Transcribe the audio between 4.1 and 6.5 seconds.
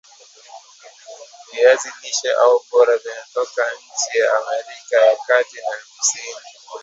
ya Amerika ya Kati na ya Kusini